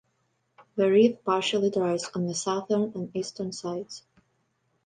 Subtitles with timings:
[0.77, 4.03] The reef partially dries on the southern and eastern sides.